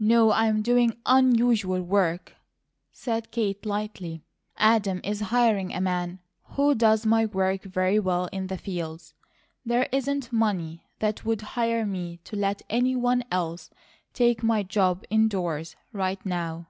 [0.00, 2.36] "No, I'm doing UNUSUAL work,"
[2.90, 4.22] said Kate, lightly.
[4.56, 9.12] "Adam is hiring a man who does my work very well in the fields;
[9.62, 13.68] there isn't money that would hire me to let any one else
[14.14, 16.66] take my job indoors, right now."